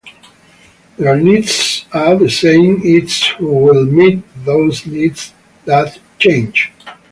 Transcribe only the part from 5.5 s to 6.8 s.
that changes.